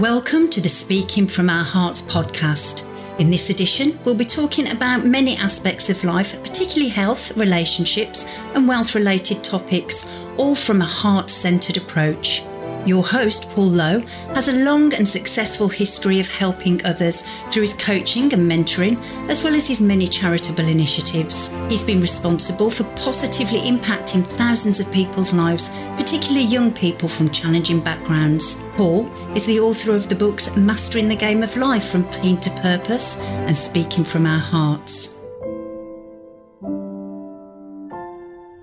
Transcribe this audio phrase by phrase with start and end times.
[0.00, 2.84] Welcome to the Speaking from Our Hearts podcast.
[3.18, 8.68] In this edition, we'll be talking about many aspects of life, particularly health, relationships, and
[8.68, 10.06] wealth related topics,
[10.36, 12.42] all from a heart centered approach.
[12.84, 14.00] Your host, Paul Lowe,
[14.34, 19.42] has a long and successful history of helping others through his coaching and mentoring, as
[19.42, 21.48] well as his many charitable initiatives.
[21.70, 27.80] He's been responsible for positively impacting thousands of people's lives, particularly young people from challenging
[27.80, 28.58] backgrounds.
[28.76, 32.50] Paul is the author of the books Mastering the Game of Life from Pain to
[32.60, 35.14] Purpose and Speaking from Our Hearts.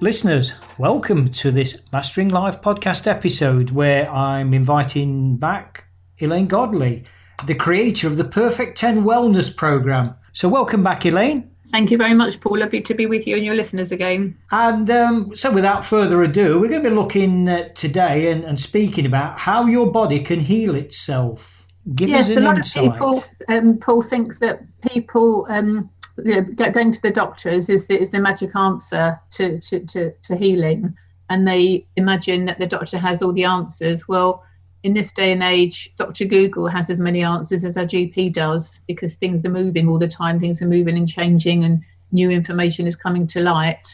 [0.01, 5.85] Listeners, welcome to this Mastering Life podcast episode where I'm inviting back
[6.19, 7.05] Elaine Godley,
[7.47, 10.13] the creator of the Perfect 10 Wellness Program.
[10.31, 11.52] So, welcome back, Elaine.
[11.73, 12.59] Thank you very much, Paul.
[12.59, 14.37] Lovely to be with you and your listeners again.
[14.51, 18.59] And um, so, without further ado, we're going to be looking uh, today and, and,
[18.59, 21.65] speaking about how your body can heal itself.
[21.95, 22.85] Give yes, us an a lot insight.
[22.89, 25.89] of people, um, Paul, think that people um,
[26.23, 30.11] you know, going to the doctors is the, is the magic answer to, to, to,
[30.11, 30.95] to healing.
[31.31, 34.07] And they imagine that the doctor has all the answers.
[34.07, 34.43] Well,
[34.83, 36.25] in this day and age, Dr.
[36.25, 40.09] Google has as many answers as our GP does because things are moving all the
[40.09, 41.81] time, things are moving and changing, and
[42.11, 43.87] new information is coming to light.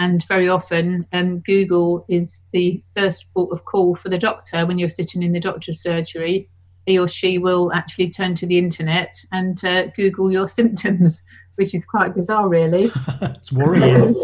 [0.00, 4.78] And very often, um, Google is the first port of call for the doctor when
[4.78, 6.48] you're sitting in the doctor's surgery.
[6.86, 11.22] He or she will actually turn to the internet and uh, Google your symptoms
[11.56, 12.90] which is quite bizarre, really.
[13.22, 14.14] it's worrying.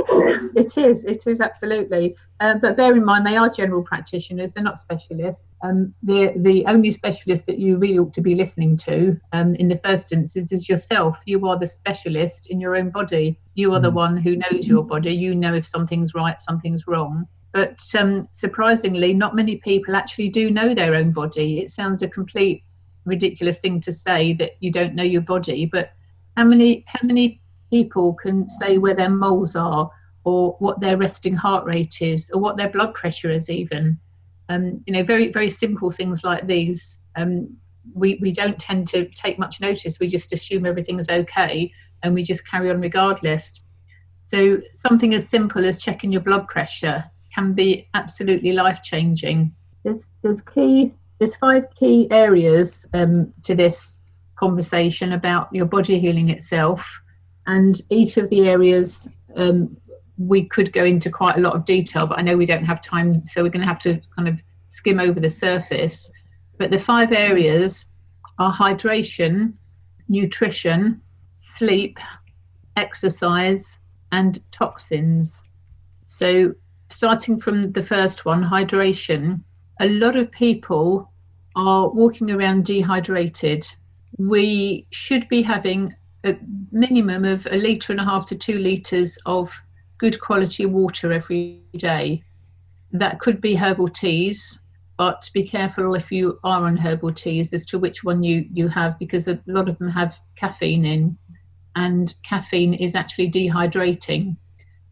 [0.57, 1.05] it is.
[1.05, 2.17] It is absolutely.
[2.41, 4.53] Uh, but bear in mind, they are general practitioners.
[4.53, 5.55] They're not specialists.
[5.63, 9.69] Um, the the only specialist that you really ought to be listening to, um, in
[9.69, 11.19] the first instance, is yourself.
[11.27, 13.39] You are the specialist in your own body.
[13.55, 13.85] You are mm.
[13.85, 15.13] the one who knows your body.
[15.13, 17.27] You know if something's right, something's wrong.
[17.53, 21.61] But um, surprisingly, not many people actually do know their own body.
[21.61, 22.63] It sounds a complete
[23.05, 25.93] ridiculous thing to say that you don't know your body, but
[26.39, 29.91] how many how many people can say where their moles are
[30.25, 33.99] or what their resting heart rate is or what their blood pressure is even?
[34.49, 36.99] Um, you know very very simple things like these.
[37.17, 37.57] Um,
[37.95, 39.99] we, we don't tend to take much notice.
[39.99, 43.61] We just assume everything is okay and we just carry on regardless.
[44.21, 47.03] So something as simple as checking your blood pressure
[47.35, 49.53] can be absolutely life changing
[49.85, 53.98] there's there's key there's five key areas um, to this
[54.39, 57.01] conversation about your body healing itself.
[57.47, 59.77] And each of the areas, um,
[60.17, 62.81] we could go into quite a lot of detail, but I know we don't have
[62.81, 66.09] time, so we're going to have to kind of skim over the surface.
[66.59, 67.87] But the five areas
[68.39, 69.55] are hydration,
[70.09, 71.01] nutrition,
[71.41, 71.99] sleep,
[72.77, 73.79] exercise,
[74.13, 75.43] and toxins.
[76.05, 76.55] So,
[76.89, 79.43] starting from the first one, hydration,
[79.81, 81.13] a lot of people
[81.55, 83.67] are walking around dehydrated
[84.19, 86.37] we should be having a
[86.73, 89.51] minimum of a litre and a half to two litres of
[89.99, 92.23] good quality water every day.
[92.93, 94.61] That could be herbal teas,
[94.97, 98.69] but be careful if you are on herbal teas as to which one you, you
[98.69, 101.17] have because a lot of them have caffeine in,
[101.77, 104.37] and caffeine is actually dehydrating.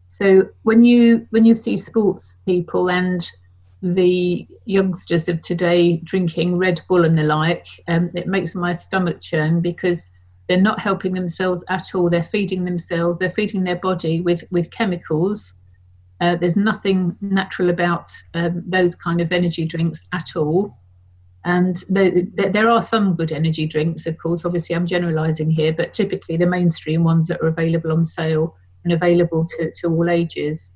[0.07, 3.29] So when you when you see sports people and
[3.81, 9.21] the youngsters of today drinking Red Bull and the like, um, it makes my stomach
[9.21, 10.09] churn because
[10.47, 12.09] they're not helping themselves at all.
[12.09, 15.53] They're feeding themselves, they're feeding their body with, with chemicals.
[16.19, 20.75] Uh, there's nothing natural about um, those kind of energy drinks at all.
[21.45, 24.43] And the, the, there are some good energy drinks, of course.
[24.43, 28.91] Obviously, I'm generalizing here, but typically the mainstream ones that are available on sale and
[28.91, 30.71] available to, to all ages.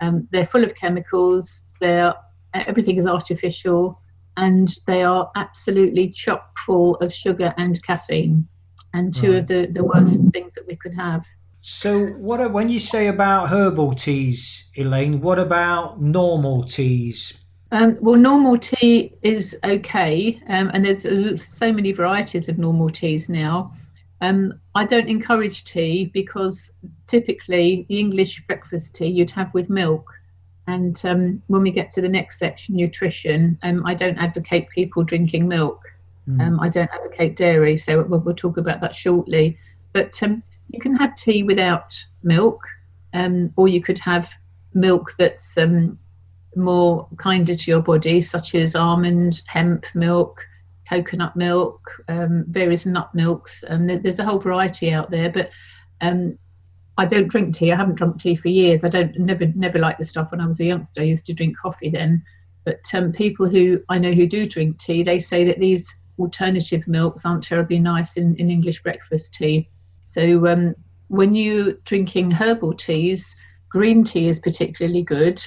[0.00, 2.14] Um, they're full of chemicals, they're
[2.54, 4.00] everything is artificial,
[4.36, 8.46] and they are absolutely chock full of sugar and caffeine,
[8.94, 9.38] and two right.
[9.40, 11.24] of the, the worst things that we could have.
[11.60, 15.20] So, what when you say about herbal teas, Elaine?
[15.20, 17.38] What about normal teas?
[17.72, 21.02] Um, well, normal tea is okay, um, and there's
[21.44, 23.72] so many varieties of normal teas now.
[24.20, 26.70] Um, I don't encourage tea because
[27.06, 30.08] typically the English breakfast tea you'd have with milk,
[30.66, 35.04] and um, when we get to the next section, nutrition, um, I don't advocate people
[35.04, 35.80] drinking milk.
[36.28, 36.40] Mm.
[36.40, 39.58] Um, I don't advocate dairy, so we'll, we'll talk about that shortly.
[39.92, 42.62] But um, you can have tea without milk,
[43.12, 44.32] um, or you could have
[44.72, 45.98] milk that's um,
[46.56, 50.40] more kinder to your body, such as almond, hemp milk,
[50.88, 55.30] coconut milk, various nut milks, and there's a whole variety out there.
[55.30, 55.50] But
[56.00, 56.38] um,
[56.96, 57.72] I don't drink tea.
[57.72, 58.84] I haven't drunk tea for years.
[58.84, 61.00] I don't never never liked the stuff when I was a youngster.
[61.00, 62.22] I used to drink coffee then.
[62.64, 66.86] But um, people who I know who do drink tea, they say that these alternative
[66.86, 69.68] milks aren't terribly nice in, in English breakfast tea.
[70.04, 70.74] So um,
[71.08, 73.34] when you're drinking herbal teas,
[73.68, 75.42] green tea is particularly good,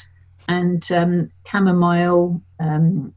[0.48, 3.14] and um, chamomile, um,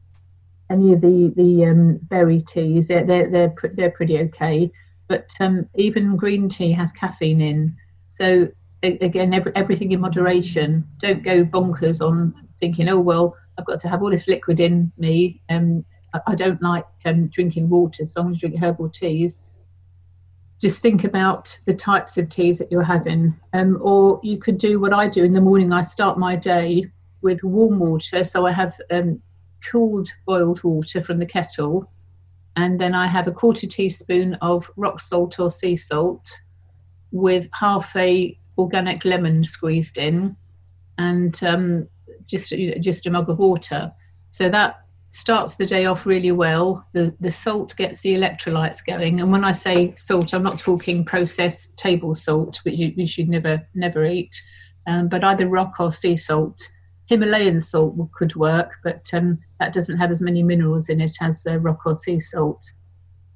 [0.69, 4.71] any of the the um, berry teas, they're they're they're, they're pretty okay.
[5.07, 7.75] But um, even green tea has caffeine in,
[8.21, 8.47] so
[8.83, 10.87] again, every, everything in moderation.
[10.99, 14.91] Don't go bonkers on thinking, oh well, I've got to have all this liquid in
[14.99, 15.41] me.
[15.49, 15.83] Um,
[16.13, 19.41] I, I don't like um, drinking water, so I'm going to drink herbal teas.
[20.59, 24.79] Just think about the types of teas that you're having, um, or you could do
[24.79, 25.71] what I do in the morning.
[25.71, 26.85] I start my day
[27.23, 29.19] with warm water, so I have um,
[29.71, 31.89] cooled boiled water from the kettle,
[32.55, 36.29] and then I have a quarter teaspoon of rock salt or sea salt
[37.11, 40.35] with half a organic lemon squeezed in,
[40.97, 41.87] and um,
[42.25, 43.91] just just a mug of water.
[44.29, 46.85] So that starts the day off really well.
[46.93, 51.05] The the salt gets the electrolytes going, and when I say salt, I'm not talking
[51.05, 54.41] processed table salt, which you, you should never never eat,
[54.87, 56.67] um, but either rock or sea salt.
[57.07, 61.45] Himalayan salt could work, but um, that doesn't have as many minerals in it as
[61.45, 62.63] uh, rock or sea salt.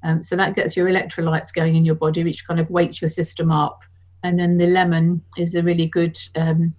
[0.05, 3.09] Um, so that gets your electrolytes going in your body, which kind of wakes your
[3.09, 3.79] system up.
[4.23, 6.75] And then the lemon is a really good um,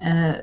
[0.00, 0.38] uh,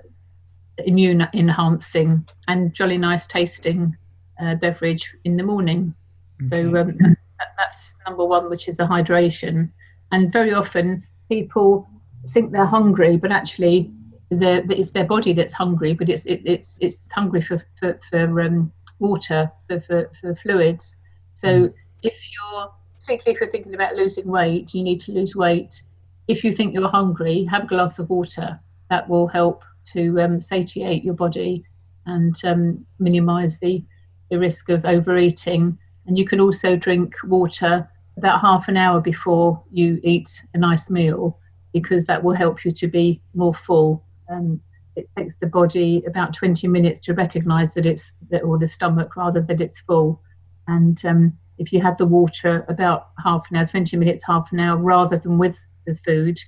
[0.86, 3.96] immune enhancing and jolly nice tasting
[4.42, 5.94] uh, beverage in the morning.
[6.42, 6.50] Okay.
[6.50, 9.72] So um, that's, that's number one, which is the hydration.
[10.12, 11.88] And very often people
[12.30, 13.90] think they're hungry, but actually
[14.30, 18.72] it's their body that's hungry, but it's it, it's it's hungry for for, for um,
[19.00, 20.98] water for, for, for fluids.
[21.31, 21.74] So mm.
[22.03, 25.81] If you're particularly if you're thinking about losing weight, you need to lose weight.
[26.27, 28.59] If you think you're hungry, have a glass of water.
[28.89, 29.63] That will help
[29.94, 31.63] to um, satiate your body
[32.06, 33.83] and um, minimize the,
[34.30, 35.77] the risk of overeating.
[36.06, 40.89] And you can also drink water about half an hour before you eat a nice
[40.89, 41.39] meal
[41.74, 44.03] because that will help you to be more full.
[44.30, 44.62] Um,
[44.95, 49.15] it takes the body about 20 minutes to recognize that it's, that, or the stomach
[49.15, 50.21] rather, that it's full.
[50.68, 54.59] And um, if you have the water about half an hour, 20 minutes, half an
[54.59, 56.39] hour, rather than with the food,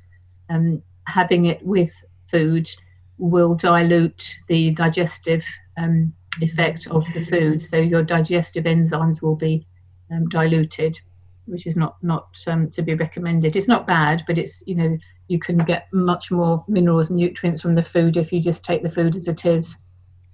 [0.50, 1.94] um, having it with
[2.30, 2.70] food
[3.18, 5.46] will dilute the digestive
[5.78, 7.62] um, effect of the food.
[7.62, 9.68] So your digestive enzymes will be
[10.12, 11.00] um, diluted,
[11.46, 13.56] which is not not um, to be recommended.
[13.56, 14.98] It's not bad, but it's you know
[15.28, 18.84] you can get much more minerals and nutrients from the food if you just take
[18.84, 19.78] the food as it is.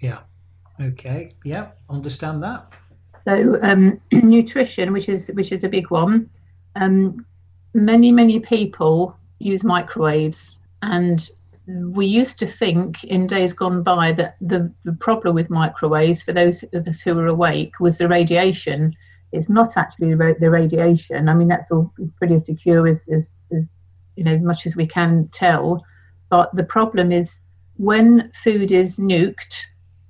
[0.01, 0.19] Yeah.
[0.79, 1.35] Okay.
[1.43, 1.69] Yeah.
[1.89, 2.71] Understand that.
[3.15, 6.29] So um, nutrition, which is which is a big one.
[6.75, 7.25] Um,
[7.73, 11.29] many many people use microwaves and
[11.69, 16.33] we used to think in days gone by that the, the problem with microwaves, for
[16.33, 18.95] those of us who were awake, was the radiation.
[19.31, 21.29] It's not actually the radiation.
[21.29, 23.81] I mean, that's all pretty secure as, as, as
[24.15, 25.83] you know, much as we can tell.
[26.29, 27.37] But the problem is
[27.77, 29.63] when food is nuked,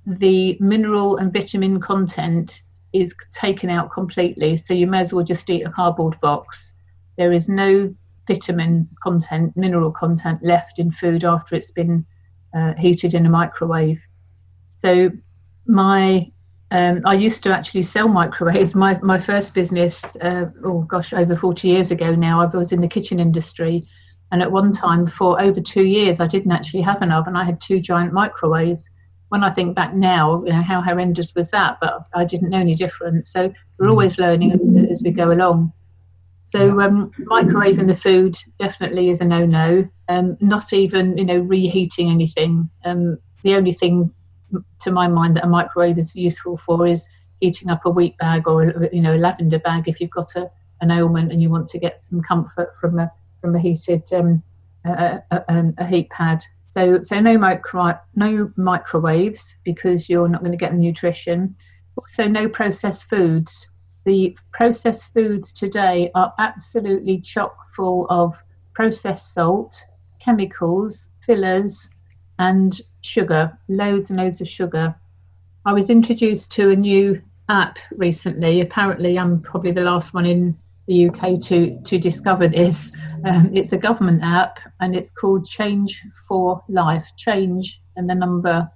[0.06, 4.56] the mineral and vitamin content is taken out completely.
[4.56, 6.74] So you may as well just eat a cardboard box.
[7.16, 7.94] There is no
[8.26, 12.04] vitamin content, mineral content left in food after it's been
[12.56, 14.00] uh, heated in a microwave.
[14.74, 15.10] So
[15.66, 16.30] my
[16.72, 18.74] um, I used to actually sell microwaves.
[18.84, 22.40] My my first business, uh, oh gosh, over forty years ago now.
[22.40, 23.82] I was in the kitchen industry,
[24.30, 27.34] and at one time for over two years, I didn't actually have an oven.
[27.34, 28.88] I had two giant microwaves.
[29.30, 31.78] When I think back now, you know how horrendous was that?
[31.80, 33.26] But I didn't know any different.
[33.26, 35.72] So we're always learning as, as we go along.
[36.44, 39.88] So um, microwaving the food definitely is a no-no.
[40.08, 42.68] Um, not even you know reheating anything.
[42.84, 44.12] Um, the only thing,
[44.80, 47.08] to my mind, that a microwave is useful for is
[47.40, 50.34] heating up a wheat bag or a, you know a lavender bag if you've got
[50.34, 53.10] a, an ailment and you want to get some comfort from a
[53.40, 54.42] from a heated um,
[54.84, 56.42] a, a, a, heat pad.
[56.70, 61.54] So so no micro no microwaves because you're not going to get the nutrition.
[61.96, 63.68] Also no processed foods
[64.04, 69.84] the processed foods today are absolutely chock full of processed salt,
[70.20, 71.90] chemicals, fillers,
[72.38, 74.94] and sugar, loads and loads of sugar.
[75.66, 78.62] I was introduced to a new app recently.
[78.62, 80.58] Apparently, I'm probably the last one in
[80.90, 82.92] the UK to, to discover this.
[83.24, 87.06] Um, it's a government app and it's called Change for Life.
[87.16, 88.68] Change and the number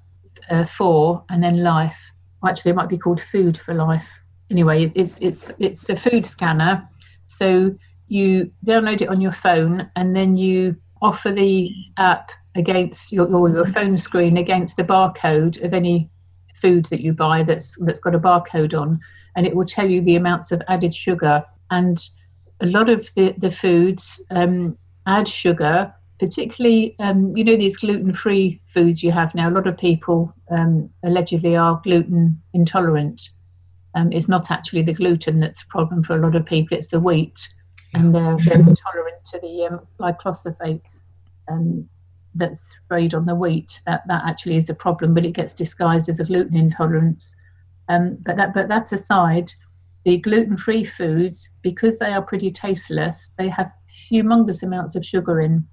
[0.51, 2.01] uh, four and then life.
[2.47, 4.09] Actually, it might be called Food for Life
[4.51, 6.89] anyway, it's it's it's a food scanner.
[7.25, 7.75] So
[8.09, 13.49] you download it on your phone, and then you offer the app against your, your,
[13.49, 16.09] your phone screen against a barcode of any
[16.55, 19.01] food that you buy that's that's got a barcode on,
[19.37, 21.45] and it will tell you the amounts of added sugar.
[21.71, 21.99] And
[22.61, 28.13] a lot of the, the foods um, add sugar, particularly, um, you know, these gluten
[28.13, 29.49] free foods you have now.
[29.49, 33.31] A lot of people um, allegedly are gluten intolerant.
[33.95, 36.89] Um, it's not actually the gluten that's a problem for a lot of people, it's
[36.89, 37.49] the wheat.
[37.95, 41.05] And they're, they're intolerant to the um, glyphosates
[41.49, 41.89] um,
[42.35, 43.81] that's sprayed on the wheat.
[43.87, 47.37] That, that actually is the problem, but it gets disguised as a gluten intolerance.
[47.89, 49.53] Um, but that but that's aside.
[50.05, 53.73] The gluten-free foods, because they are pretty tasteless, they have
[54.11, 55.67] humongous amounts of sugar in.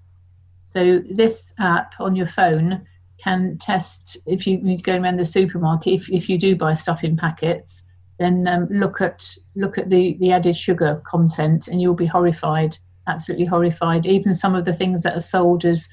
[0.66, 2.86] So this app on your phone
[3.22, 5.94] can test if you, you go around the supermarket.
[5.94, 7.84] If, if you do buy stuff in packets,
[8.20, 12.78] then um, look at look at the the added sugar content, and you'll be horrified,
[13.08, 14.06] absolutely horrified.
[14.06, 15.90] Even some of the things that are sold as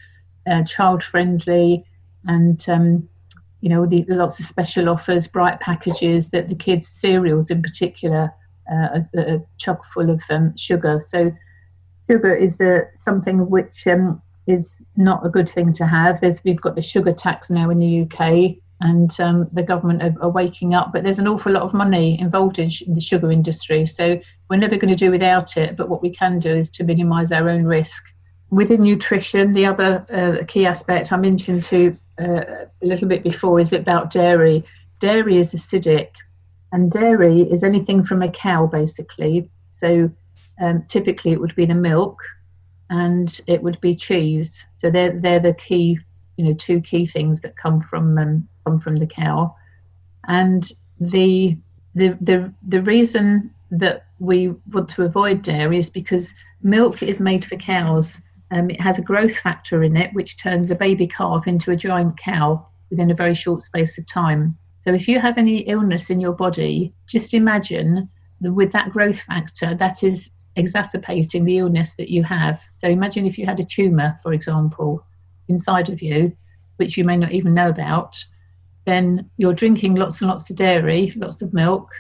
[0.47, 1.85] uh, child friendly
[2.25, 3.09] and um,
[3.61, 8.33] you know, the, lots of special offers, bright packages, that the kids' cereals in particular
[8.71, 11.01] uh, are, are chock full of um, sugar.
[11.01, 11.33] So,
[12.09, 16.21] sugar is uh, something which um, is not a good thing to have.
[16.21, 20.23] There's, we've got the sugar tax now in the UK, and um, the government are,
[20.23, 23.33] are, waking up, but there's an awful lot of money involved in, in the sugar
[23.33, 23.87] industry.
[23.87, 26.85] So, we're never going to do without it, but what we can do is to
[26.85, 28.05] minimise our own risk.
[28.51, 33.61] Within nutrition, the other uh, key aspect I mentioned to uh, a little bit before
[33.61, 34.65] is about dairy.
[34.99, 36.11] Dairy is acidic,
[36.73, 39.51] and dairy is anything from a cow, basically.
[39.69, 40.11] So
[40.61, 42.21] um, typically it would be the milk,
[42.91, 44.65] and it would be cheese.
[44.75, 45.99] So they're they're the key,
[46.37, 49.55] you know, two key things that come from um, come from the cow,
[50.27, 50.71] and
[51.01, 51.57] the
[51.95, 56.33] the the the reason that we want to avoid dairy is because
[56.63, 58.21] milk is made for cows
[58.51, 61.77] um, it has a growth factor in it, which turns a baby calf into a
[61.77, 64.57] giant cow within a very short space of time.
[64.81, 68.09] So, if you have any illness in your body, just imagine
[68.41, 72.61] that with that growth factor, that is exacerbating the illness that you have.
[72.71, 75.05] So, imagine if you had a tumor, for example,
[75.49, 76.33] inside of you,
[76.77, 78.25] which you may not even know about,
[78.87, 81.91] then you're drinking lots and lots of dairy, lots of milk.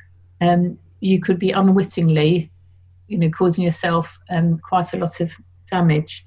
[0.40, 2.50] Um, you could be unwittingly,
[3.08, 5.32] you know, causing yourself um, quite a lot of
[5.70, 6.24] damage.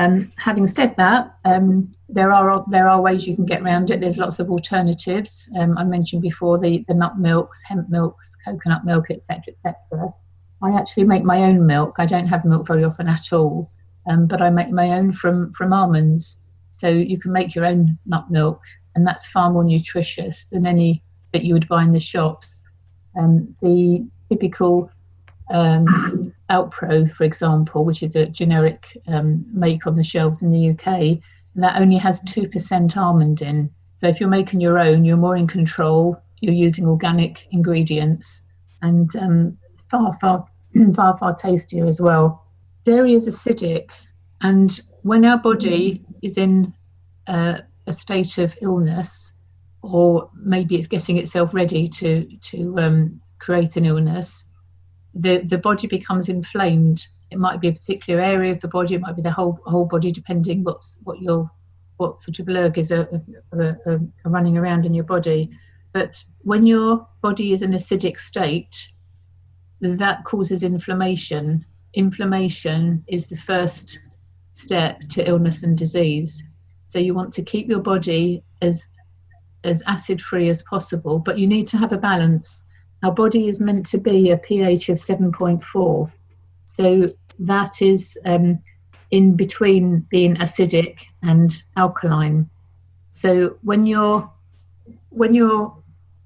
[0.00, 4.00] Um, having said that, um, there are there are ways you can get around it.
[4.00, 5.50] There's lots of alternatives.
[5.58, 9.74] Um, I mentioned before the, the nut milks, hemp milks, coconut milk, etc., etc.
[10.62, 11.96] I actually make my own milk.
[11.98, 13.70] I don't have milk very often at all,
[14.08, 16.42] um, but I make my own from from almonds.
[16.70, 18.62] So you can make your own nut milk,
[18.94, 21.02] and that's far more nutritious than any
[21.32, 22.62] that you would buy in the shops.
[23.18, 24.90] Um, the typical
[25.50, 30.70] um, Alpro, for example, which is a generic um, make on the shelves in the
[30.70, 31.18] UK,
[31.54, 33.70] that only has 2% almond in.
[33.96, 38.42] So if you're making your own, you're more in control, you're using organic ingredients,
[38.82, 39.58] and um,
[39.90, 40.46] far, far,
[40.94, 42.44] far, far tastier as well.
[42.84, 43.90] Dairy is acidic,
[44.40, 46.72] and when our body is in
[47.26, 49.32] uh, a state of illness,
[49.82, 54.47] or maybe it's getting itself ready to to um, create an illness,
[55.18, 57.06] the, the body becomes inflamed.
[57.30, 59.84] It might be a particular area of the body, it might be the whole whole
[59.84, 61.50] body, depending what's what your
[61.98, 63.20] what sort of lurg are,
[63.52, 65.50] are, uh, uh, uh, are running around in your body.
[65.92, 68.88] But when your body is in acidic state,
[69.80, 71.64] that causes inflammation.
[71.94, 73.98] Inflammation is the first
[74.52, 76.42] step to illness and disease.
[76.84, 78.88] So you want to keep your body as
[79.64, 82.62] as acid free as possible, but you need to have a balance
[83.02, 86.10] our body is meant to be a pH of 7.4.
[86.64, 87.06] So
[87.38, 88.60] that is um,
[89.10, 92.48] in between being acidic and alkaline.
[93.10, 94.30] So when you're
[95.10, 95.74] when you're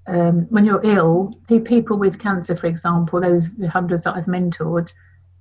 [0.08, 4.92] um, when you're ill, people with cancer, for example, those hundreds that I've mentored,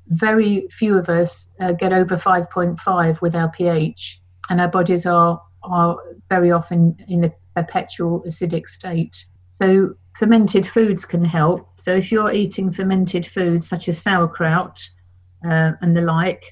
[0.10, 5.42] very few of us uh, get over 5.5 with our pH, and our bodies are
[5.64, 5.98] are
[6.30, 9.26] very often in a perpetual acidic state.
[9.50, 11.68] So fermented foods can help.
[11.74, 14.80] So if you're eating fermented foods such as sauerkraut
[15.44, 16.44] uh, and the like,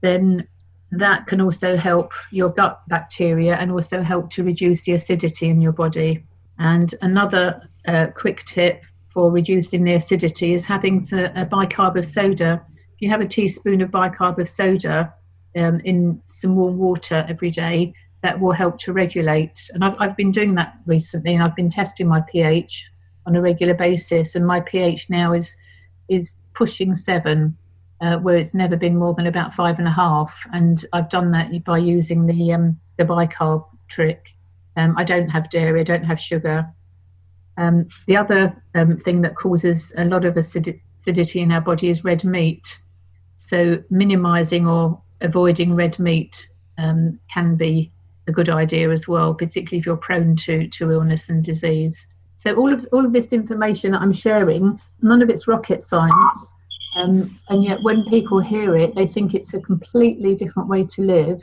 [0.00, 0.48] then
[0.90, 5.60] that can also help your gut bacteria and also help to reduce the acidity in
[5.60, 6.24] your body.
[6.58, 8.82] And another uh, quick tip
[9.14, 12.60] for reducing the acidity is having a bicarb of soda.
[12.66, 15.14] If you have a teaspoon of bicarb of soda
[15.54, 19.70] um, in some warm water every day, that will help to regulate.
[19.74, 22.90] And I've, I've been doing that recently, and I've been testing my pH
[23.26, 25.56] on a regular basis, and my pH now is
[26.08, 27.56] is pushing seven,
[28.00, 30.46] uh, where it's never been more than about five and a half.
[30.52, 34.34] And I've done that by using the um, the bicarb trick.
[34.76, 36.70] Um, I don't have dairy, I don't have sugar,
[37.58, 42.04] Um, the other um, thing that causes a lot of acidity in our body is
[42.04, 42.78] red meat.
[43.36, 47.92] So minimizing or avoiding red meat um, can be
[48.28, 52.06] a good idea as well, particularly if you're prone to, to illness and disease.
[52.46, 56.54] So all of all of this information that I'm sharing, none of it's rocket science,
[56.94, 61.02] um, and yet when people hear it, they think it's a completely different way to
[61.02, 61.42] live,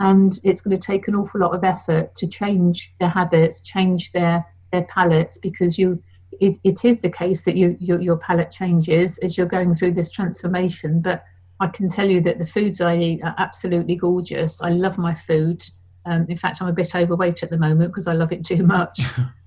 [0.00, 4.10] and it's going to take an awful lot of effort to change their habits, change
[4.10, 6.02] their their palates, because you
[6.40, 9.92] it, it is the case that you, your, your palate changes as you're going through
[9.92, 11.00] this transformation.
[11.00, 11.22] But
[11.60, 14.60] I can tell you that the foods I eat are absolutely gorgeous.
[14.60, 15.62] I love my food.
[16.04, 18.64] Um, in fact, I'm a bit overweight at the moment because I love it too
[18.64, 19.02] much.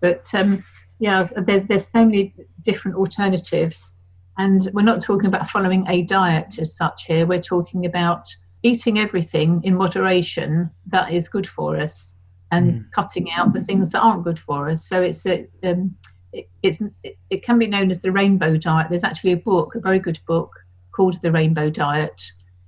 [0.00, 0.62] but um,
[0.98, 3.94] yeah, there, there's so many different alternatives.
[4.36, 7.24] And we're not talking about following a diet as such here.
[7.24, 8.26] We're talking about
[8.64, 12.16] eating everything in moderation that is good for us
[12.50, 12.90] and mm.
[12.92, 14.88] cutting out the things that aren't good for us.
[14.88, 15.94] So it's a, um,
[16.32, 18.88] it, it's it, it can be known as the rainbow diet.
[18.88, 20.50] There's actually a book, a very good book
[20.92, 22.22] called The Rainbow Diet,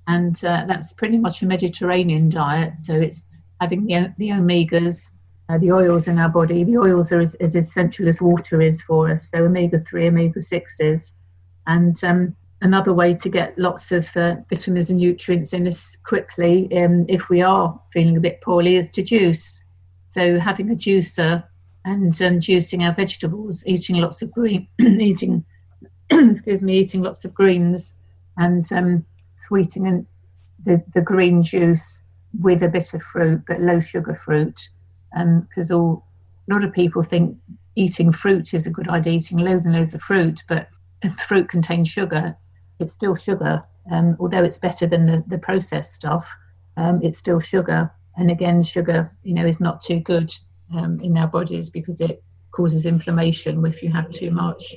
[0.06, 2.78] and uh, that's pretty much a Mediterranean diet.
[2.78, 3.28] So it's
[3.60, 5.12] having the, the omegas,
[5.48, 6.64] uh, the oils in our body.
[6.64, 9.30] The oils are as, as, essential as water is for us.
[9.30, 11.14] So omega three, omega sixes,
[11.66, 16.68] and um, another way to get lots of uh, vitamins and nutrients in us quickly,
[16.82, 19.62] um, if we are feeling a bit poorly, is to juice.
[20.08, 21.44] So having a juicer
[21.84, 25.44] and um, juicing our vegetables, eating lots of green, eating
[26.10, 27.96] excuse me, eating lots of greens,
[28.36, 30.06] and um, sweetening
[30.64, 32.02] the, the green juice
[32.40, 34.68] with a bit of fruit, but low sugar fruit,
[35.16, 36.04] because um, all
[36.48, 37.36] a lot of people think
[37.74, 40.68] eating fruit is a good idea, eating loads and loads of fruit, but
[41.26, 42.36] fruit contains sugar.
[42.78, 46.30] It's still sugar, um, although it's better than the, the processed stuff.
[46.76, 50.32] Um, it's still sugar, and again, sugar, you know, is not too good
[50.74, 54.74] um, in our bodies because it causes inflammation if you have too much.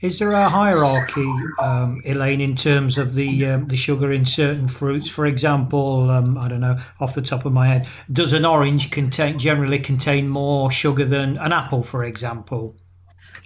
[0.00, 4.66] Is there a hierarchy, um, Elaine, in terms of the um, the sugar in certain
[4.66, 5.10] fruits?
[5.10, 8.90] For example, um, I don't know off the top of my head, does an orange
[8.90, 12.76] contain generally contain more sugar than an apple, for example?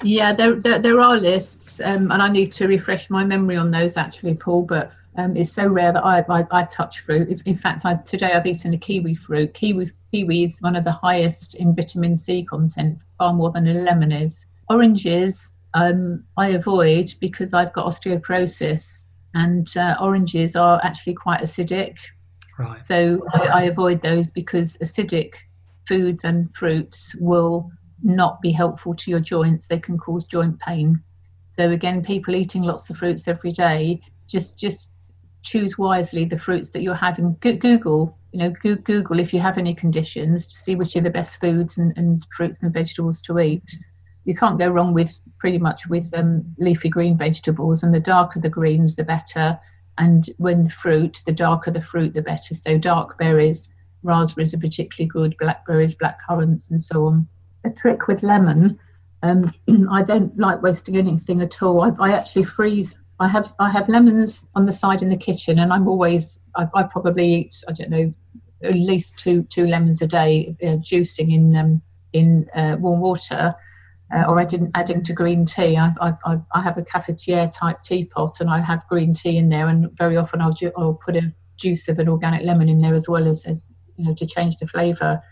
[0.04, 3.72] Yeah, there there, there are lists, um, and I need to refresh my memory on
[3.72, 4.62] those actually, Paul.
[4.62, 7.42] But um, it's so rare that I I, I touch fruit.
[7.46, 9.54] In fact, I, today I've eaten a kiwi fruit.
[9.54, 13.74] Kiwi kiwi is one of the highest in vitamin C content, far more than a
[13.74, 14.46] lemon is.
[14.70, 21.96] Oranges um, I avoid because I've got osteoporosis and uh, oranges are actually quite acidic.
[22.58, 22.76] Right.
[22.76, 25.34] So I, I, avoid those because acidic
[25.88, 27.68] foods and fruits will
[28.04, 29.66] not be helpful to your joints.
[29.66, 31.02] They can cause joint pain.
[31.50, 34.90] So again, people eating lots of fruits every day, just just
[35.42, 37.36] choose wisely the fruits that you're having.
[37.40, 41.40] Google, you know, Google if you have any conditions to see which are the best
[41.40, 43.68] foods and, and fruits and vegetables to eat.
[44.24, 48.40] You can't go wrong with pretty much with um, leafy green vegetables, and the darker
[48.40, 49.58] the greens, the better.
[49.98, 52.54] And when fruit, the darker the fruit, the better.
[52.54, 53.68] So dark berries,
[54.02, 57.28] raspberries are particularly good, blackberries, black currants, and so on.
[57.64, 58.78] A trick with lemon,
[59.24, 59.52] um,
[59.90, 61.82] I don't like wasting anything at all.
[61.82, 62.98] I, I, actually freeze.
[63.20, 66.68] I have I have lemons on the side in the kitchen, and I'm always I,
[66.74, 68.10] I probably eat I don't know
[68.62, 73.54] at least two two lemons a day, uh, juicing in um, in uh, warm water
[74.14, 75.76] uh, or adding, adding to green tea.
[75.76, 79.68] I, I, I have a cafetiere type teapot and I have green tea in there,
[79.68, 82.94] and very often I'll, ju- I'll put a juice of an organic lemon in there
[82.94, 85.22] as well as, as you know to change the flavour.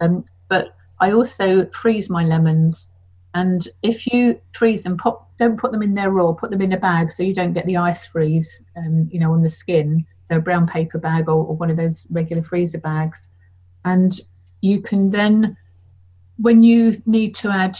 [0.00, 2.90] Um, but I also freeze my lemons,
[3.34, 6.32] and if you freeze them, pop don't put them in there raw.
[6.32, 9.32] Put them in a bag so you don't get the ice freeze, um, you know,
[9.32, 10.04] on the skin.
[10.24, 13.30] So a brown paper bag or, or one of those regular freezer bags,
[13.84, 14.12] and
[14.60, 15.56] you can then,
[16.36, 17.76] when you need to add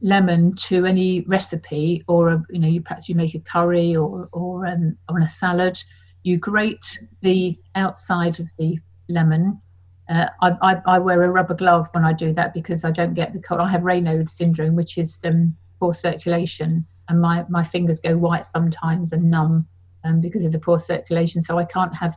[0.00, 4.28] lemon to any recipe or a, you know you perhaps you make a curry or
[4.32, 5.82] or um, on a salad
[6.22, 9.60] you grate the outside of the lemon
[10.08, 13.12] uh, I, I, I, wear a rubber glove when I do that because I don't
[13.12, 13.60] get the cold.
[13.60, 18.46] I have Raynaud's syndrome, which is um, poor circulation, and my, my fingers go white
[18.46, 19.66] sometimes and numb
[20.04, 21.42] um, because of the poor circulation.
[21.42, 22.16] So I can't have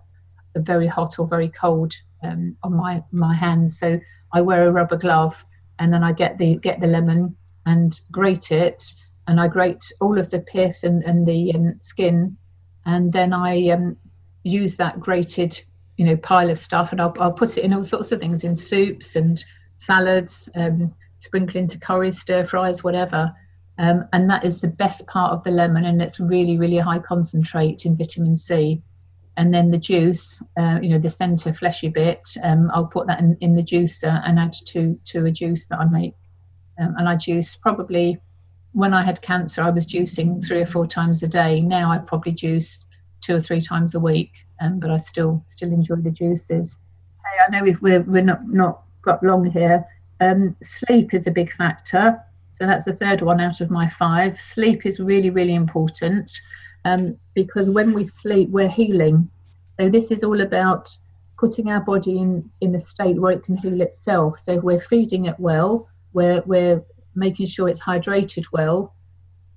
[0.55, 3.77] a very hot or very cold um, on my, my hands.
[3.77, 3.99] So
[4.33, 5.45] I wear a rubber glove,
[5.79, 8.83] and then I get the get the lemon and grate it.
[9.27, 12.37] And I grate all of the pith and, and the um, skin.
[12.85, 13.97] And then I um,
[14.43, 15.61] use that grated,
[15.97, 18.43] you know, pile of stuff and I'll, I'll put it in all sorts of things
[18.43, 19.43] in soups and
[19.77, 23.31] salads, um, sprinkle into curries, stir fries, whatever.
[23.77, 26.99] Um, and that is the best part of the lemon, and it's really, really high
[26.99, 28.81] concentrate in vitamin C.
[29.37, 33.19] And then the juice, uh, you know, the centre fleshy bit, um, I'll put that
[33.19, 36.13] in, in the juicer and add to to a juice that I make
[36.79, 38.19] um, and I juice probably.
[38.73, 41.59] When I had cancer, I was juicing three or four times a day.
[41.59, 42.85] Now I probably juice
[43.19, 44.31] two or three times a week,
[44.61, 46.77] um, but I still still enjoy the juices.
[47.25, 49.85] Hey, I know we've, we're we're not not got long here.
[50.21, 52.23] Um, sleep is a big factor.
[52.53, 54.39] So that's the third one out of my five.
[54.39, 56.31] Sleep is really, really important
[56.85, 59.29] um, because when we sleep, we're healing.
[59.79, 60.95] So this is all about
[61.39, 64.39] putting our body in, in a state where it can heal itself.
[64.39, 66.83] So we're feeding it well, we're, we're
[67.15, 68.95] making sure it's hydrated well.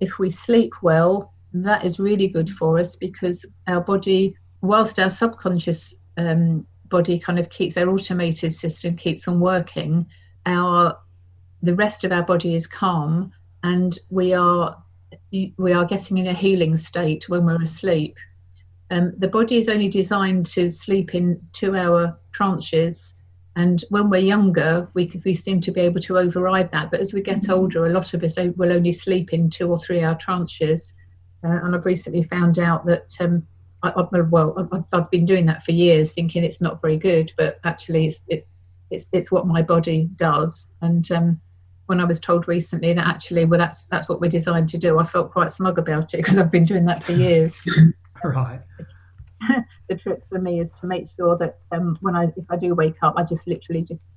[0.00, 5.10] If we sleep well, that is really good for us because our body, whilst our
[5.10, 10.06] subconscious um, body kind of keeps our automated system keeps on working,
[10.46, 10.98] our
[11.62, 14.76] the rest of our body is calm and we are
[15.56, 18.16] we are getting in a healing state when we're asleep.
[18.90, 23.20] Um, the body is only designed to sleep in two hour tranches.
[23.56, 26.90] And when we're younger, we, we seem to be able to override that.
[26.90, 27.52] But as we get mm-hmm.
[27.52, 30.92] older, a lot of us will only sleep in two or three hour tranches.
[31.44, 33.46] Uh, and I've recently found out that, um,
[33.82, 37.32] I, I, well, I've, I've been doing that for years, thinking it's not very good,
[37.36, 40.70] but actually, it's it's it's, it's what my body does.
[40.80, 41.40] And um,
[41.86, 44.98] when I was told recently that actually, well, that's that's what we're designed to do,
[44.98, 47.62] I felt quite smug about it because I've been doing that for years.
[48.24, 48.60] right.
[49.88, 52.74] the trick for me is to make sure that um, when I, if I do
[52.74, 54.08] wake up, I just literally just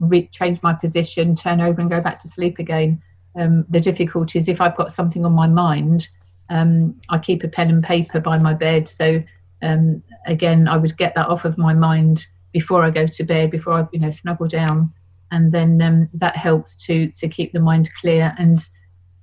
[0.00, 3.02] re- change my position, turn over, and go back to sleep again.
[3.36, 6.08] Um, the difficulty is if I've got something on my mind,
[6.50, 8.88] um, I keep a pen and paper by my bed.
[8.88, 9.20] So
[9.62, 13.50] um, again, I would get that off of my mind before I go to bed,
[13.50, 14.92] before I you know snuggle down
[15.34, 18.68] and then um, that helps to to keep the mind clear and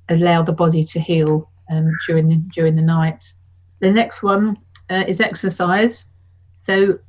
[0.10, 3.32] allow the body to heal um, during the during the night.
[3.80, 4.58] The next one
[4.92, 6.06] uh, is exercise.
[6.54, 7.00] So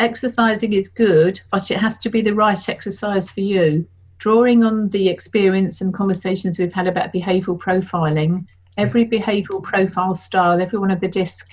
[0.00, 3.86] exercising is good, but it has to be the right exercise for you.
[4.18, 8.46] Drawing on the experience and conversations we've had about behavioural profiling,
[8.78, 11.46] every behavioural profile style, every one of the DISC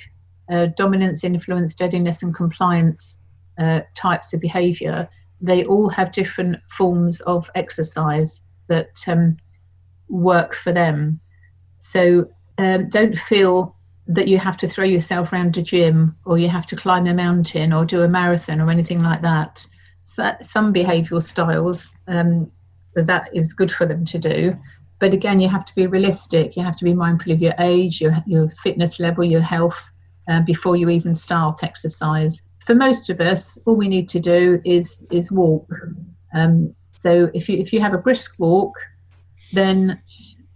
[0.52, 3.20] uh, dominance, influence, steadiness, and compliance
[3.58, 5.10] uh, types of behaviour
[5.42, 9.38] they all have different forms of exercise that um,
[10.10, 11.20] work for them.
[11.78, 13.76] So um, don't feel
[14.10, 17.14] that you have to throw yourself around a gym or you have to climb a
[17.14, 19.66] mountain or do a marathon or anything like that.
[20.04, 22.52] So some behavioural styles um,
[22.96, 24.58] that is good for them to do.
[25.00, 26.58] But again, you have to be realistic.
[26.58, 29.92] You have to be mindful of your age, your, your fitness level, your health
[30.28, 34.62] uh, before you even start exercise for most of us, all we need to do
[34.64, 35.68] is is walk.
[36.36, 38.76] Um, so if you if you have a brisk walk,
[39.54, 40.00] then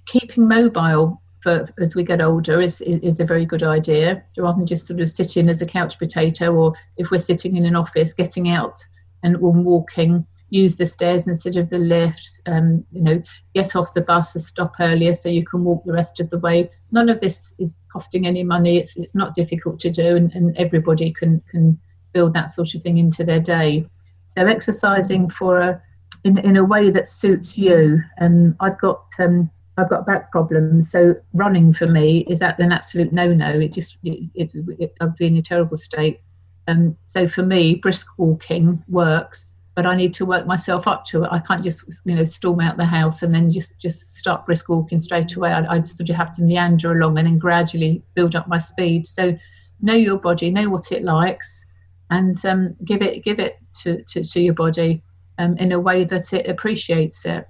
[0.05, 4.23] keeping mobile for as we get older is is a very good idea.
[4.37, 7.65] Rather than just sort of sitting as a couch potato, or if we're sitting in
[7.65, 8.79] an office, getting out
[9.23, 10.25] and walking.
[10.49, 12.41] Use the stairs instead of the lift.
[12.45, 13.21] Um, you know,
[13.55, 16.37] get off the bus and stop earlier so you can walk the rest of the
[16.37, 16.69] way.
[16.91, 18.77] None of this is costing any money.
[18.77, 21.79] It's it's not difficult to do, and, and everybody can can
[22.13, 23.87] build that sort of thing into their day.
[24.25, 25.81] So exercising for a
[26.23, 28.01] in, in a way that suits you.
[28.17, 32.71] And I've got um, I've got back problems, so running for me is at an
[32.71, 33.59] absolute no-no.
[33.59, 36.21] It just it, it, it, I'd be in a terrible state.
[36.67, 41.23] Um, so for me, brisk walking works, but I need to work myself up to
[41.23, 41.29] it.
[41.31, 44.69] I can't just you know storm out the house and then just just start brisk
[44.69, 45.51] walking straight away.
[45.51, 49.07] I, I sort of have to meander along and then gradually build up my speed.
[49.07, 49.35] So
[49.81, 51.65] know your body, know what it likes,
[52.11, 55.01] and um, give it give it to, to, to your body
[55.39, 57.47] um, in a way that it appreciates it.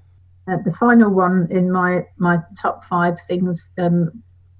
[0.48, 4.12] Uh, the final one in my my top five things um,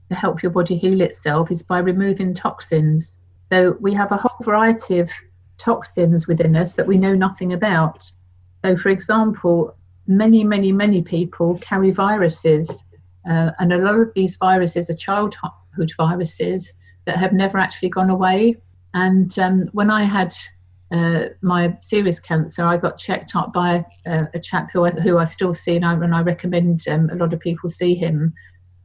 [0.10, 3.18] to help your body heal itself is by removing toxins.
[3.52, 5.12] So we have a whole variety of
[5.58, 8.10] toxins within us that we know nothing about.
[8.64, 9.76] So, for example,
[10.08, 12.84] many many many people carry viruses,
[13.30, 16.74] uh, and a lot of these viruses are childhood viruses
[17.06, 18.58] that have never actually gone away
[18.94, 20.34] and um, when I had
[20.94, 25.18] uh, my serious cancer, I got checked up by uh, a chap who I, who
[25.18, 28.34] I still see, and I, and I recommend um, a lot of people see him.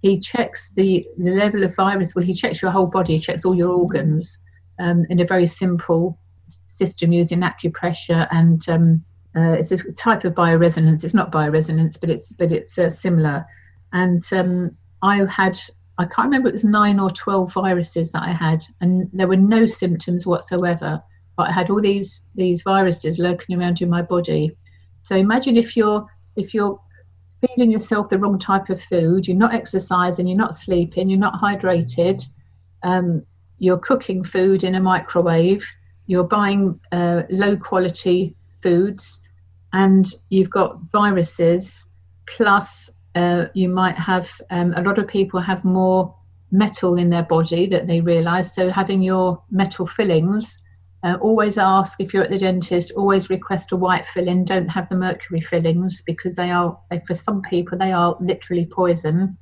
[0.03, 2.15] He checks the, the level of virus.
[2.15, 4.41] Well, he checks your whole body, he checks all your organs
[4.81, 6.19] um, in a very simple
[6.49, 9.05] system using acupressure and um,
[9.37, 11.05] uh, it's a type of bioresonance.
[11.05, 13.45] It's not bioresonance, but it's but it's uh, similar.
[13.93, 15.59] And um, I had
[15.99, 19.37] I can't remember it was nine or 12 viruses that I had, and there were
[19.37, 21.03] no symptoms whatsoever.
[21.39, 24.57] But I had all these these viruses lurking around in my body.
[25.01, 26.79] So imagine if you're if you're
[27.41, 31.41] feeding yourself the wrong type of food, you're not exercising, you're not sleeping, you're not
[31.41, 32.21] hydrated,
[32.83, 33.25] um,
[33.61, 35.65] you're cooking food in a microwave,
[36.09, 39.23] you're buying uh, low quality foods,
[39.73, 41.85] and you've got viruses
[42.27, 46.13] plus uh, you might have um, a lot of people have more
[46.51, 48.53] metal in their body that they realize.
[48.53, 50.65] So having your metal fillings,
[51.05, 54.45] uh, always ask if you're at the dentist, always request a white filling.
[54.45, 58.67] Don't have the mercury fillings because they are, they, for some people, they are literally
[58.67, 59.37] poison.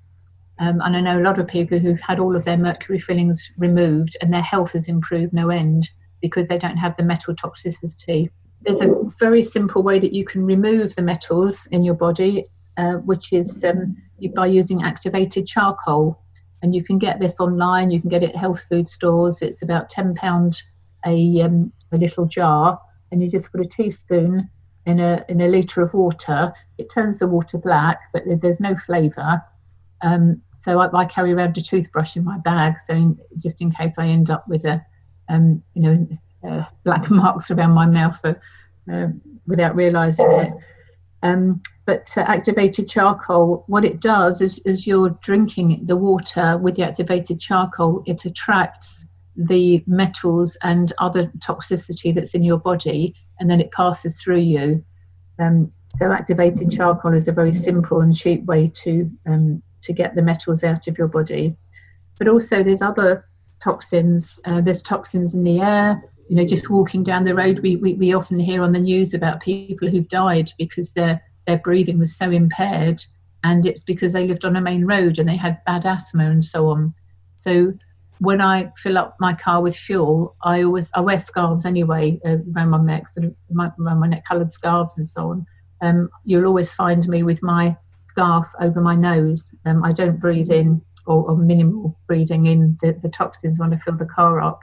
[0.59, 3.51] Um, and I know a lot of people who've had all of their mercury fillings
[3.59, 5.91] removed and their health has improved no end
[6.21, 8.31] because they don't have the metal toxicity.
[8.63, 12.45] There's a very simple way that you can remove the metals in your body,
[12.79, 13.97] uh, which is um,
[14.35, 16.21] by using activated charcoal
[16.63, 17.91] and you can get this online.
[17.91, 19.43] You can get it at health food stores.
[19.43, 20.63] It's about ten pound
[21.07, 24.51] a um, a little jar, and you just put a teaspoon
[24.87, 26.53] in a in a liter of water.
[26.79, 29.43] It turns the water black, but there's no flavour.
[30.03, 33.71] Um, so I, I, carry around a toothbrush in my bag, so in, just in
[33.71, 34.85] case I end up with a
[35.29, 36.09] um, you know
[36.49, 38.41] uh, black marks around my mouth for,
[38.93, 39.09] uh,
[39.47, 40.53] without realising it.
[41.23, 46.77] Um, but uh, activated charcoal, what it does is, is you're drinking the water with
[46.77, 53.51] the activated charcoal, it attracts the metals and other toxicity that's in your body, and
[53.51, 54.85] then it passes through you.
[55.39, 60.15] Um, so activated charcoal is a very simple and cheap way to um, to get
[60.15, 61.57] the metals out of your body.
[62.19, 63.27] But also, there's other
[63.63, 64.41] toxins.
[64.45, 66.03] Uh, there's toxins in the air.
[66.29, 69.15] You know, just walking down the road, we, we, we often hear on the news
[69.15, 73.05] about people who've died because they're their breathing was so impaired,
[73.45, 76.45] and it's because they lived on a main road and they had bad asthma and
[76.45, 76.93] so on.
[77.37, 77.73] So
[78.19, 82.39] when I fill up my car with fuel, I always I wear scarves anyway uh,
[82.55, 85.47] around my neck, sort of my, around my neck, coloured scarves and so on.
[85.83, 87.77] Um, you'll always find me with my
[88.09, 89.55] scarf over my nose.
[89.67, 93.77] Um, I don't breathe in or, or minimal breathing in the, the toxins when I
[93.77, 94.61] fill the car up.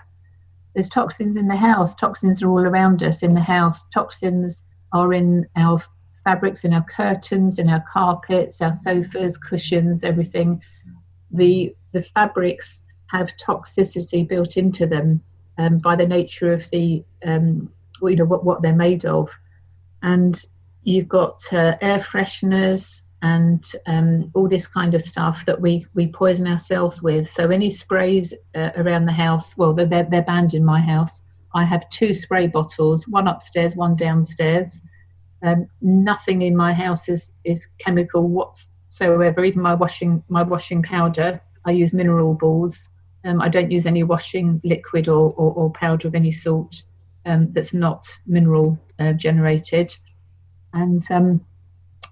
[0.73, 1.93] There's toxins in the house.
[1.93, 3.85] Toxins are all around us in the house.
[3.93, 5.83] Toxins are in our
[6.23, 10.61] fabrics in our curtains, in our carpets, our sofas, cushions, everything.
[11.31, 12.82] The the fabrics
[13.13, 15.21] have toxicity built into them
[15.57, 17.71] um, by the nature of the um,
[18.01, 19.29] you know what what they're made of,
[20.01, 20.43] and
[20.83, 26.07] you've got uh, air fresheners and um, all this kind of stuff that we we
[26.07, 27.29] poison ourselves with.
[27.29, 31.21] So any sprays uh, around the house, well, they're they're banned in my house.
[31.55, 34.81] I have two spray bottles, one upstairs, one downstairs
[35.43, 39.43] um, nothing in my house is, is chemical whatsoever.
[39.43, 42.89] Even my washing my washing powder, I use mineral balls.
[43.25, 46.81] Um, I don't use any washing liquid or, or, or powder of any sort
[47.25, 49.95] um, that's not mineral uh, generated.
[50.73, 51.45] And um,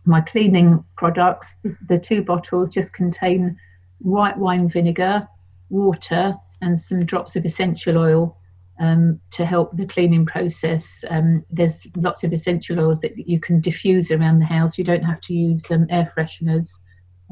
[0.06, 3.58] my cleaning products, the two bottles just contain
[4.00, 5.28] white wine vinegar,
[5.69, 8.38] water, and some drops of essential oil
[8.80, 11.04] um, to help the cleaning process.
[11.10, 14.78] Um, there's lots of essential oils that you can diffuse around the house.
[14.78, 16.80] You don't have to use um, air fresheners.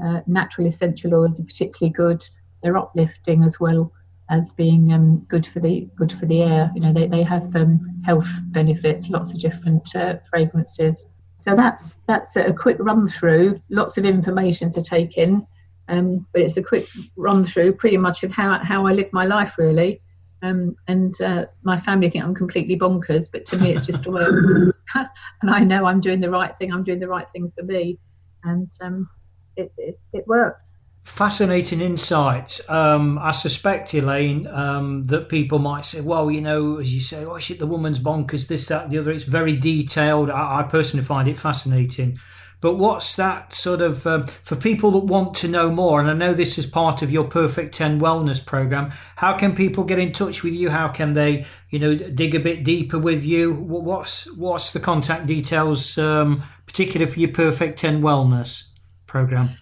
[0.04, 2.28] Uh, natural essential oils are particularly good.
[2.62, 3.92] They're uplifting as well
[4.30, 6.72] as being um, good for the good for the air.
[6.76, 11.08] You know, they, they have um, health benefits, lots of different uh, fragrances.
[11.36, 13.62] So that's that's a quick run through.
[13.70, 15.46] Lots of information to take in,
[15.88, 19.26] um, but it's a quick run through, pretty much of how how I live my
[19.26, 20.02] life really.
[20.42, 24.12] Um, and uh, my family think I'm completely bonkers, but to me it's just a
[24.12, 24.76] work.
[24.96, 26.72] and I know I'm doing the right thing.
[26.72, 28.00] I'm doing the right thing for me,
[28.44, 29.10] and um,
[29.58, 30.80] it, it, it works.
[31.10, 32.62] Fascinating insights.
[32.70, 37.26] Um, I suspect, Elaine, um, that people might say, well, you know, as you say,
[37.26, 39.12] oh shit, the woman's bonkers, this, that, the other.
[39.12, 40.30] It's very detailed.
[40.30, 42.20] I, I personally find it fascinating.
[42.62, 46.00] But what's that sort of um, for people that want to know more?
[46.00, 48.92] And I know this is part of your Perfect 10 Wellness program.
[49.18, 50.70] How can people get in touch with you?
[50.70, 53.54] How can they, you know, dig a bit deeper with you?
[53.54, 58.68] What's what's the contact details, um, particularly for your Perfect 10 Wellness
[59.08, 59.58] program?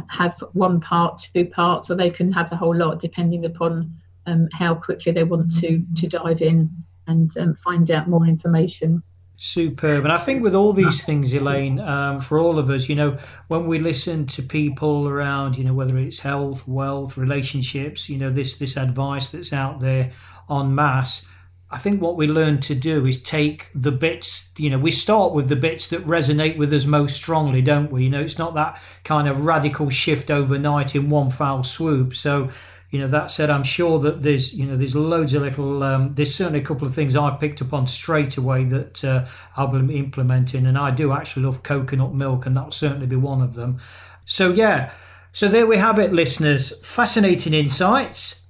[0.09, 4.49] have one part, two parts, or they can have the whole lot depending upon um,
[4.53, 6.71] how quickly they want to, to dive in
[7.07, 9.03] and um, find out more information.
[9.39, 10.05] Superb.
[10.05, 13.19] And I think with all these things, Elaine, um, for all of us, you know,
[13.49, 18.31] when we listen to people around, you know, whether it's health, wealth, relationships, you know,
[18.31, 20.13] this this advice that's out there
[20.49, 21.27] en masse,
[21.69, 25.35] I think what we learn to do is take the bits, you know, we start
[25.35, 28.05] with the bits that resonate with us most strongly, don't we?
[28.05, 32.15] You know, it's not that kind of radical shift overnight in one foul swoop.
[32.15, 32.51] So,
[32.97, 36.13] you know, that said, I'm sure that there's, you know, there's loads of little, um,
[36.13, 39.69] there's certainly a couple of things I've picked up on straight away that uh, I'll
[39.69, 40.65] be implementing.
[40.65, 43.81] And I do actually love coconut milk, and that'll certainly be one of them.
[44.25, 44.93] So, yeah.
[45.35, 46.73] So there we have it, listeners.
[46.83, 48.41] Fascinating insights.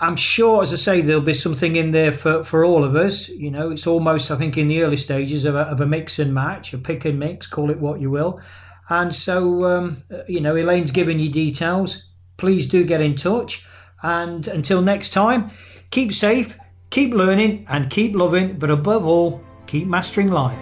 [0.00, 3.28] I'm sure, as I say, there'll be something in there for, for all of us.
[3.28, 6.20] You know, it's almost, I think, in the early stages of a, of a mix
[6.20, 8.40] and match, a pick and mix, call it what you will.
[8.88, 12.04] And so, um, you know, Elaine's given you details.
[12.36, 13.66] Please do get in touch.
[14.02, 15.50] And until next time,
[15.90, 16.58] keep safe,
[16.90, 20.60] keep learning, and keep loving, but above all, keep mastering life.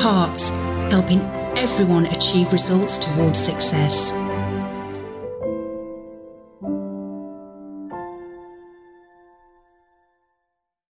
[0.00, 0.48] Hearts,
[0.90, 1.20] helping
[1.56, 4.12] everyone achieve results towards success.